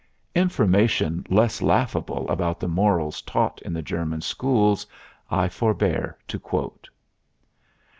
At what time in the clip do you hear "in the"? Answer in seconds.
3.61-3.83